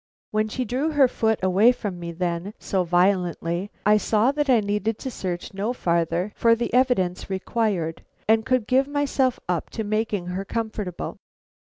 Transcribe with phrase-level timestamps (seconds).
[0.31, 4.59] When she drew her foot away from me then, so violently, I saw that I
[4.59, 9.83] needed to search no farther for the evidence required, and could give myself up to
[9.83, 11.19] making her comfortable.